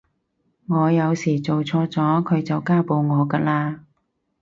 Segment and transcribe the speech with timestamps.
[0.67, 3.81] 我有時做錯咗佢就家暴我㗎喇